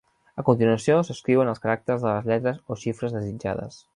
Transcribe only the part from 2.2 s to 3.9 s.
lletres o xifres desitjades.